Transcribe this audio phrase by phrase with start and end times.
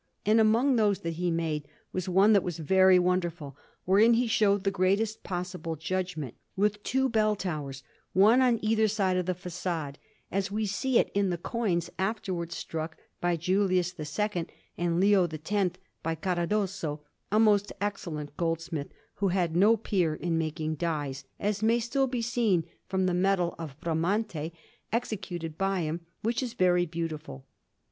[0.25, 3.55] And among those that he made was one that was very wonderful,
[3.85, 9.15] wherein he showed the greatest possible judgment, with two bell towers, one on either side
[9.15, 9.97] of the façade,
[10.31, 15.77] as we see it in the coins afterwards struck for Julius II and Leo X
[16.01, 18.87] by Caradosso, a most excellent goldsmith,
[19.17, 23.53] who had no peer in making dies, as may still be seen from the medal
[23.59, 24.51] of Bramante,
[24.91, 27.45] executed by him, which is very beautiful.